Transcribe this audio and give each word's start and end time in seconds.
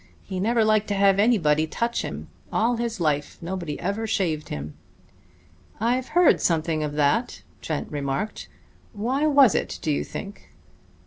He 0.23 0.39
never 0.39 0.65
liked 0.65 0.87
to 0.87 0.95
have 0.95 1.19
anybody 1.19 1.67
touch 1.67 2.01
him. 2.01 2.27
All 2.51 2.77
his 2.77 2.99
life 2.99 3.37
nobody 3.39 3.79
ever 3.79 4.07
shaved 4.07 4.49
him." 4.49 4.73
"I've 5.79 6.07
heard 6.17 6.41
something 6.41 6.81
of 6.81 6.93
that," 6.93 7.43
Trent 7.61 7.91
remarked. 7.91 8.49
"Why 8.93 9.27
was 9.27 9.53
it, 9.53 9.77
do 9.83 9.91
you 9.91 10.03
think?" 10.03 10.49